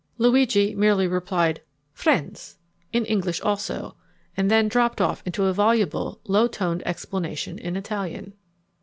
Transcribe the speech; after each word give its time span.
Luigi 0.17 0.73
merely 0.73 1.05
replied, 1.05 1.61
"Friends," 1.93 2.57
in 2.91 3.05
English 3.05 3.39
also, 3.41 3.95
and 4.35 4.49
then 4.49 4.67
dropped 4.67 4.99
off 4.99 5.21
into 5.27 5.45
a 5.45 5.53
voluble, 5.53 6.19
low 6.27 6.47
toned 6.47 6.81
explanation 6.87 7.59
in 7.59 7.75
Italian. 7.75 8.33